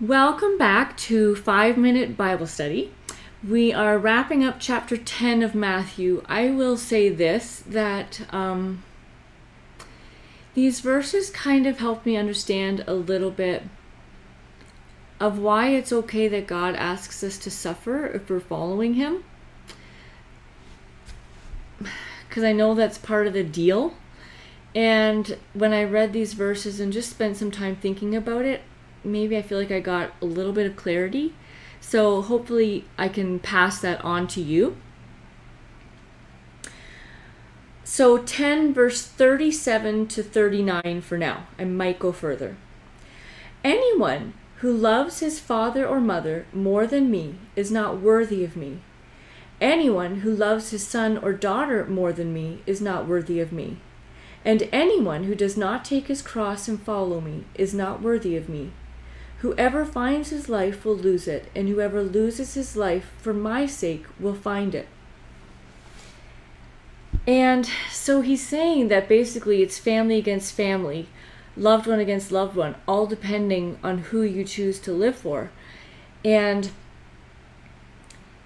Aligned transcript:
Welcome 0.00 0.58
back 0.58 0.98
to 0.98 1.34
5 1.34 1.78
Minute 1.78 2.18
Bible 2.18 2.46
Study. 2.46 2.92
We 3.42 3.72
are 3.72 3.96
wrapping 3.96 4.44
up 4.44 4.56
chapter 4.58 4.94
10 4.94 5.42
of 5.42 5.54
Matthew. 5.54 6.22
I 6.28 6.50
will 6.50 6.76
say 6.76 7.08
this 7.08 7.60
that 7.66 8.20
um, 8.28 8.84
these 10.52 10.80
verses 10.80 11.30
kind 11.30 11.66
of 11.66 11.78
help 11.78 12.04
me 12.04 12.14
understand 12.14 12.84
a 12.86 12.92
little 12.92 13.30
bit 13.30 13.62
of 15.18 15.38
why 15.38 15.68
it's 15.68 15.94
okay 15.94 16.28
that 16.28 16.46
God 16.46 16.74
asks 16.74 17.24
us 17.24 17.38
to 17.38 17.50
suffer 17.50 18.06
if 18.06 18.28
we're 18.28 18.38
following 18.38 18.94
Him. 18.94 19.24
Because 22.28 22.44
I 22.44 22.52
know 22.52 22.74
that's 22.74 22.98
part 22.98 23.26
of 23.26 23.32
the 23.32 23.42
deal. 23.42 23.94
And 24.74 25.38
when 25.54 25.72
I 25.72 25.84
read 25.84 26.12
these 26.12 26.34
verses 26.34 26.80
and 26.80 26.92
just 26.92 27.08
spent 27.08 27.38
some 27.38 27.50
time 27.50 27.76
thinking 27.76 28.14
about 28.14 28.44
it, 28.44 28.60
maybe 29.06 29.36
I 29.36 29.42
feel 29.42 29.58
like 29.58 29.70
I 29.70 29.80
got 29.80 30.12
a 30.20 30.26
little 30.26 30.52
bit 30.52 30.66
of 30.66 30.76
clarity. 30.76 31.34
So 31.80 32.22
hopefully 32.22 32.84
I 32.98 33.08
can 33.08 33.38
pass 33.38 33.80
that 33.80 34.04
on 34.04 34.26
to 34.28 34.40
you. 34.40 34.76
So 37.84 38.18
10 38.18 38.74
verse 38.74 39.06
37 39.06 40.08
to 40.08 40.22
39 40.22 41.00
for 41.02 41.16
now. 41.16 41.46
I 41.58 41.64
might 41.64 41.98
go 41.98 42.12
further. 42.12 42.56
Anyone 43.62 44.34
who 44.56 44.72
loves 44.72 45.20
his 45.20 45.38
father 45.38 45.86
or 45.86 46.00
mother 46.00 46.46
more 46.52 46.86
than 46.86 47.10
me 47.10 47.36
is 47.54 47.70
not 47.70 48.00
worthy 48.00 48.42
of 48.42 48.56
me. 48.56 48.80
Anyone 49.60 50.16
who 50.16 50.34
loves 50.34 50.70
his 50.70 50.86
son 50.86 51.16
or 51.18 51.32
daughter 51.32 51.86
more 51.86 52.12
than 52.12 52.34
me 52.34 52.62
is 52.66 52.80
not 52.80 53.06
worthy 53.06 53.40
of 53.40 53.52
me. 53.52 53.78
And 54.44 54.68
anyone 54.72 55.24
who 55.24 55.34
does 55.34 55.56
not 55.56 55.84
take 55.84 56.08
his 56.08 56.22
cross 56.22 56.68
and 56.68 56.80
follow 56.80 57.20
me 57.20 57.44
is 57.54 57.74
not 57.74 58.02
worthy 58.02 58.36
of 58.36 58.48
me. 58.48 58.72
Whoever 59.40 59.84
finds 59.84 60.30
his 60.30 60.48
life 60.48 60.84
will 60.84 60.96
lose 60.96 61.28
it, 61.28 61.50
and 61.54 61.68
whoever 61.68 62.02
loses 62.02 62.54
his 62.54 62.76
life 62.76 63.12
for 63.18 63.34
my 63.34 63.66
sake 63.66 64.06
will 64.18 64.34
find 64.34 64.74
it. 64.74 64.88
And 67.26 67.68
so 67.90 68.20
he's 68.20 68.46
saying 68.46 68.88
that 68.88 69.08
basically 69.08 69.62
it's 69.62 69.78
family 69.78 70.16
against 70.16 70.54
family, 70.54 71.08
loved 71.56 71.86
one 71.86 72.00
against 72.00 72.32
loved 72.32 72.56
one, 72.56 72.76
all 72.86 73.06
depending 73.06 73.78
on 73.82 73.98
who 73.98 74.22
you 74.22 74.44
choose 74.44 74.78
to 74.80 74.92
live 74.92 75.16
for. 75.16 75.50
And 76.24 76.70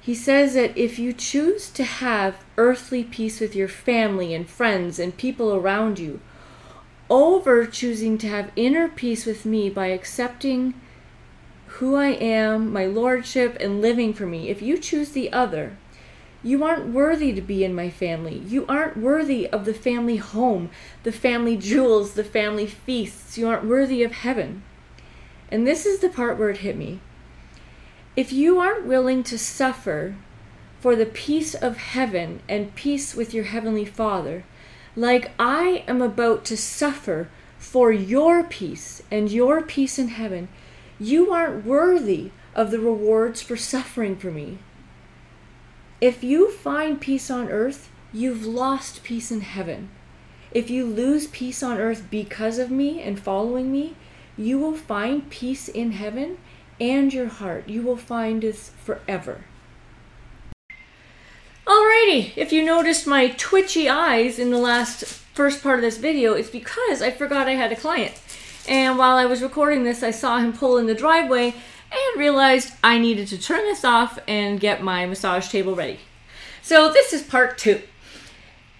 he 0.00 0.14
says 0.14 0.54
that 0.54 0.76
if 0.76 0.98
you 0.98 1.12
choose 1.12 1.70
to 1.70 1.84
have 1.84 2.42
earthly 2.56 3.04
peace 3.04 3.38
with 3.38 3.54
your 3.54 3.68
family 3.68 4.34
and 4.34 4.48
friends 4.48 4.98
and 4.98 5.16
people 5.16 5.54
around 5.54 5.98
you, 5.98 6.20
over 7.10 7.66
choosing 7.66 8.16
to 8.18 8.28
have 8.28 8.52
inner 8.54 8.88
peace 8.88 9.26
with 9.26 9.44
me 9.44 9.68
by 9.68 9.88
accepting 9.88 10.72
who 11.66 11.96
I 11.96 12.08
am, 12.08 12.72
my 12.72 12.86
lordship, 12.86 13.56
and 13.60 13.82
living 13.82 14.14
for 14.14 14.26
me. 14.26 14.48
If 14.48 14.62
you 14.62 14.78
choose 14.78 15.10
the 15.10 15.32
other, 15.32 15.76
you 16.42 16.64
aren't 16.64 16.94
worthy 16.94 17.32
to 17.32 17.40
be 17.42 17.64
in 17.64 17.74
my 17.74 17.90
family. 17.90 18.38
You 18.38 18.64
aren't 18.66 18.96
worthy 18.96 19.48
of 19.48 19.64
the 19.64 19.74
family 19.74 20.16
home, 20.16 20.70
the 21.02 21.12
family 21.12 21.56
jewels, 21.56 22.14
the 22.14 22.24
family 22.24 22.66
feasts. 22.66 23.36
You 23.36 23.48
aren't 23.48 23.66
worthy 23.66 24.02
of 24.02 24.12
heaven. 24.12 24.62
And 25.50 25.66
this 25.66 25.84
is 25.84 25.98
the 25.98 26.08
part 26.08 26.38
where 26.38 26.50
it 26.50 26.58
hit 26.58 26.76
me. 26.76 27.00
If 28.16 28.32
you 28.32 28.58
aren't 28.58 28.86
willing 28.86 29.22
to 29.24 29.38
suffer 29.38 30.14
for 30.80 30.96
the 30.96 31.06
peace 31.06 31.54
of 31.54 31.76
heaven 31.76 32.40
and 32.48 32.74
peace 32.74 33.14
with 33.14 33.34
your 33.34 33.44
heavenly 33.44 33.84
Father, 33.84 34.44
like 34.96 35.32
I 35.38 35.84
am 35.86 36.02
about 36.02 36.44
to 36.46 36.56
suffer 36.56 37.28
for 37.58 37.92
your 37.92 38.42
peace 38.42 39.02
and 39.10 39.30
your 39.30 39.62
peace 39.62 39.98
in 39.98 40.08
heaven, 40.08 40.48
you 40.98 41.32
aren't 41.32 41.64
worthy 41.64 42.30
of 42.54 42.70
the 42.70 42.80
rewards 42.80 43.42
for 43.42 43.56
suffering 43.56 44.16
for 44.16 44.30
me. 44.30 44.58
If 46.00 46.24
you 46.24 46.50
find 46.50 47.00
peace 47.00 47.30
on 47.30 47.48
earth, 47.50 47.90
you've 48.12 48.46
lost 48.46 49.04
peace 49.04 49.30
in 49.30 49.42
heaven. 49.42 49.90
If 50.50 50.70
you 50.70 50.86
lose 50.86 51.26
peace 51.26 51.62
on 51.62 51.78
earth 51.78 52.06
because 52.10 52.58
of 52.58 52.70
me 52.70 53.00
and 53.00 53.20
following 53.20 53.70
me, 53.70 53.94
you 54.36 54.58
will 54.58 54.76
find 54.76 55.30
peace 55.30 55.68
in 55.68 55.92
heaven 55.92 56.38
and 56.80 57.12
your 57.12 57.28
heart. 57.28 57.68
You 57.68 57.82
will 57.82 57.96
find 57.96 58.42
this 58.42 58.70
forever. 58.82 59.44
Alrighty, 62.10 62.32
if 62.34 62.52
you 62.52 62.64
noticed 62.64 63.06
my 63.06 63.28
twitchy 63.28 63.88
eyes 63.88 64.40
in 64.40 64.50
the 64.50 64.58
last 64.58 65.04
first 65.04 65.62
part 65.62 65.78
of 65.78 65.82
this 65.82 65.96
video, 65.96 66.32
it's 66.34 66.50
because 66.50 67.02
I 67.02 67.12
forgot 67.12 67.46
I 67.46 67.52
had 67.52 67.70
a 67.70 67.76
client. 67.76 68.20
And 68.68 68.98
while 68.98 69.16
I 69.16 69.26
was 69.26 69.42
recording 69.42 69.84
this, 69.84 70.02
I 70.02 70.10
saw 70.10 70.38
him 70.38 70.52
pull 70.52 70.76
in 70.76 70.86
the 70.86 70.94
driveway 70.94 71.54
and 71.92 72.18
realized 72.18 72.72
I 72.82 72.98
needed 72.98 73.28
to 73.28 73.38
turn 73.38 73.60
this 73.60 73.84
off 73.84 74.18
and 74.26 74.58
get 74.58 74.82
my 74.82 75.06
massage 75.06 75.48
table 75.50 75.76
ready. 75.76 76.00
So 76.62 76.92
this 76.92 77.12
is 77.12 77.22
part 77.22 77.58
two. 77.58 77.80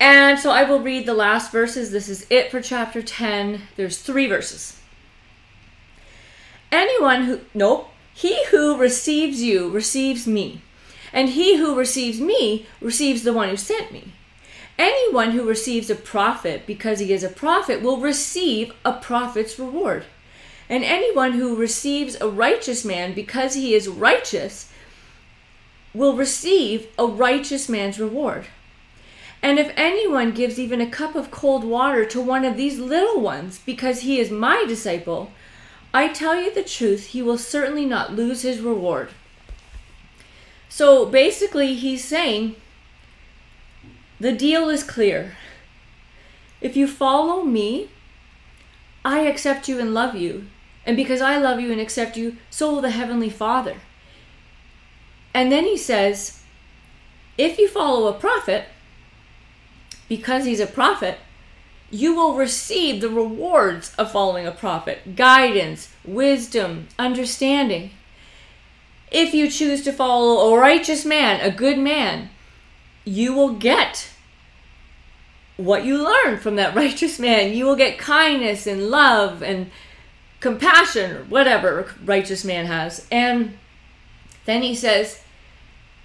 And 0.00 0.36
so 0.36 0.50
I 0.50 0.64
will 0.64 0.80
read 0.80 1.06
the 1.06 1.14
last 1.14 1.52
verses. 1.52 1.92
This 1.92 2.08
is 2.08 2.26
it 2.30 2.50
for 2.50 2.60
chapter 2.60 3.00
10. 3.00 3.62
There's 3.76 3.98
three 3.98 4.26
verses. 4.26 4.80
Anyone 6.72 7.22
who, 7.24 7.40
nope, 7.54 7.90
he 8.12 8.44
who 8.46 8.76
receives 8.76 9.40
you 9.40 9.70
receives 9.70 10.26
me 10.26 10.62
and 11.12 11.30
he 11.30 11.56
who 11.56 11.76
receives 11.76 12.20
me 12.20 12.66
receives 12.80 13.22
the 13.22 13.32
one 13.32 13.48
who 13.48 13.56
sent 13.56 13.92
me. 13.92 14.12
Anyone 14.78 15.32
who 15.32 15.46
receives 15.46 15.90
a 15.90 15.94
prophet 15.94 16.62
because 16.66 17.00
he 17.00 17.12
is 17.12 17.22
a 17.22 17.28
prophet 17.28 17.82
will 17.82 17.98
receive 17.98 18.72
a 18.84 18.92
prophet's 18.94 19.58
reward. 19.58 20.04
And 20.68 20.84
anyone 20.84 21.32
who 21.32 21.56
receives 21.56 22.18
a 22.20 22.28
righteous 22.28 22.84
man 22.84 23.12
because 23.12 23.54
he 23.54 23.74
is 23.74 23.88
righteous 23.88 24.72
will 25.92 26.16
receive 26.16 26.86
a 26.98 27.06
righteous 27.06 27.68
man's 27.68 27.98
reward. 27.98 28.46
And 29.42 29.58
if 29.58 29.72
anyone 29.76 30.32
gives 30.32 30.58
even 30.58 30.80
a 30.80 30.90
cup 30.90 31.14
of 31.14 31.30
cold 31.30 31.64
water 31.64 32.04
to 32.06 32.20
one 32.20 32.44
of 32.44 32.56
these 32.56 32.78
little 32.78 33.20
ones 33.20 33.58
because 33.58 34.00
he 34.00 34.20
is 34.20 34.30
my 34.30 34.64
disciple, 34.68 35.32
I 35.92 36.08
tell 36.08 36.40
you 36.40 36.54
the 36.54 36.62
truth, 36.62 37.06
he 37.06 37.22
will 37.22 37.38
certainly 37.38 37.84
not 37.84 38.14
lose 38.14 38.42
his 38.42 38.60
reward. 38.60 39.10
So 40.70 41.04
basically, 41.04 41.74
he's 41.74 42.04
saying 42.04 42.54
the 44.20 44.32
deal 44.32 44.68
is 44.68 44.84
clear. 44.84 45.36
If 46.60 46.76
you 46.76 46.86
follow 46.86 47.42
me, 47.42 47.90
I 49.04 49.20
accept 49.22 49.68
you 49.68 49.80
and 49.80 49.92
love 49.92 50.14
you. 50.14 50.46
And 50.86 50.96
because 50.96 51.20
I 51.20 51.38
love 51.38 51.60
you 51.60 51.72
and 51.72 51.80
accept 51.80 52.16
you, 52.16 52.36
so 52.50 52.72
will 52.72 52.80
the 52.80 52.90
Heavenly 52.90 53.28
Father. 53.28 53.76
And 55.34 55.50
then 55.50 55.64
he 55.64 55.76
says, 55.76 56.42
if 57.36 57.58
you 57.58 57.66
follow 57.66 58.06
a 58.06 58.18
prophet, 58.18 58.66
because 60.08 60.44
he's 60.44 60.60
a 60.60 60.66
prophet, 60.66 61.18
you 61.90 62.14
will 62.14 62.34
receive 62.34 63.00
the 63.00 63.08
rewards 63.08 63.92
of 63.96 64.12
following 64.12 64.46
a 64.46 64.52
prophet 64.52 65.16
guidance, 65.16 65.92
wisdom, 66.04 66.86
understanding 66.96 67.90
if 69.10 69.34
you 69.34 69.50
choose 69.50 69.82
to 69.82 69.92
follow 69.92 70.54
a 70.54 70.58
righteous 70.58 71.04
man, 71.04 71.40
a 71.40 71.50
good 71.50 71.78
man, 71.78 72.30
you 73.04 73.32
will 73.32 73.54
get 73.54 74.10
what 75.56 75.84
you 75.84 76.02
learn 76.02 76.38
from 76.38 76.56
that 76.56 76.74
righteous 76.76 77.18
man. 77.18 77.52
You 77.52 77.66
will 77.66 77.76
get 77.76 77.98
kindness 77.98 78.66
and 78.66 78.88
love 78.88 79.42
and 79.42 79.70
compassion, 80.40 81.12
or 81.12 81.24
whatever 81.24 81.92
righteous 82.04 82.44
man 82.44 82.66
has. 82.66 83.06
And 83.10 83.58
then 84.46 84.62
he 84.62 84.74
says, 84.74 85.22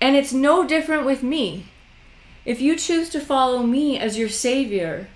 and 0.00 0.16
it's 0.16 0.32
no 0.32 0.66
different 0.66 1.04
with 1.04 1.22
me. 1.22 1.66
If 2.44 2.60
you 2.60 2.76
choose 2.76 3.08
to 3.10 3.20
follow 3.20 3.62
me 3.62 3.98
as 3.98 4.18
your 4.18 4.28
Savior, 4.28 5.08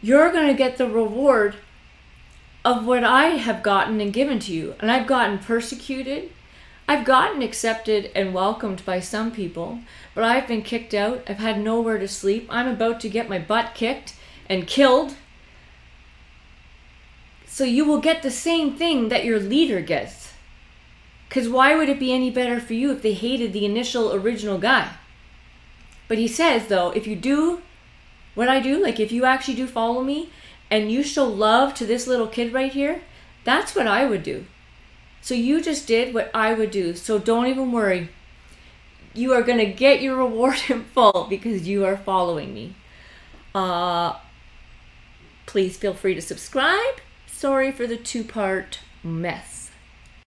you're 0.00 0.32
going 0.32 0.46
to 0.46 0.54
get 0.54 0.78
the 0.78 0.88
reward 0.88 1.56
of 2.64 2.86
what 2.86 3.04
I 3.04 3.26
have 3.36 3.62
gotten 3.62 4.00
and 4.00 4.12
given 4.12 4.38
to 4.40 4.52
you. 4.52 4.74
And 4.80 4.90
I've 4.90 5.06
gotten 5.06 5.38
persecuted, 5.38 6.32
I've 6.88 7.04
gotten 7.04 7.42
accepted 7.42 8.12
and 8.14 8.32
welcomed 8.32 8.84
by 8.84 9.00
some 9.00 9.32
people, 9.32 9.80
but 10.14 10.22
I've 10.22 10.46
been 10.46 10.62
kicked 10.62 10.94
out. 10.94 11.24
I've 11.28 11.38
had 11.38 11.60
nowhere 11.60 11.98
to 11.98 12.06
sleep. 12.06 12.46
I'm 12.48 12.68
about 12.68 13.00
to 13.00 13.08
get 13.08 13.28
my 13.28 13.40
butt 13.40 13.74
kicked 13.74 14.14
and 14.48 14.68
killed. 14.68 15.16
So 17.46 17.64
you 17.64 17.84
will 17.84 18.00
get 18.00 18.22
the 18.22 18.30
same 18.30 18.76
thing 18.76 19.08
that 19.08 19.24
your 19.24 19.40
leader 19.40 19.80
gets. 19.80 20.32
Because 21.28 21.48
why 21.48 21.74
would 21.74 21.88
it 21.88 21.98
be 21.98 22.12
any 22.12 22.30
better 22.30 22.60
for 22.60 22.74
you 22.74 22.92
if 22.92 23.02
they 23.02 23.14
hated 23.14 23.52
the 23.52 23.64
initial 23.64 24.14
original 24.14 24.58
guy? 24.58 24.92
But 26.06 26.18
he 26.18 26.28
says, 26.28 26.68
though, 26.68 26.90
if 26.90 27.06
you 27.06 27.16
do 27.16 27.62
what 28.36 28.48
I 28.48 28.60
do, 28.60 28.80
like 28.80 29.00
if 29.00 29.10
you 29.10 29.24
actually 29.24 29.56
do 29.56 29.66
follow 29.66 30.04
me 30.04 30.30
and 30.70 30.92
you 30.92 31.02
show 31.02 31.24
love 31.24 31.74
to 31.74 31.86
this 31.86 32.06
little 32.06 32.28
kid 32.28 32.52
right 32.52 32.72
here, 32.72 33.02
that's 33.42 33.74
what 33.74 33.88
I 33.88 34.04
would 34.04 34.22
do. 34.22 34.44
So 35.26 35.34
you 35.34 35.60
just 35.60 35.88
did 35.88 36.14
what 36.14 36.30
I 36.32 36.54
would 36.54 36.70
do. 36.70 36.94
So 36.94 37.18
don't 37.18 37.48
even 37.48 37.72
worry. 37.72 38.10
You 39.12 39.32
are 39.32 39.42
going 39.42 39.58
to 39.58 39.66
get 39.66 40.00
your 40.00 40.14
reward 40.18 40.58
in 40.68 40.84
full 40.84 41.26
because 41.28 41.66
you 41.66 41.84
are 41.84 41.96
following 41.96 42.54
me. 42.54 42.76
Uh, 43.52 44.18
please 45.44 45.76
feel 45.76 45.94
free 45.94 46.14
to 46.14 46.22
subscribe. 46.22 47.00
Sorry 47.26 47.72
for 47.72 47.88
the 47.88 47.96
two 47.96 48.22
part 48.22 48.78
mess. 49.02 49.55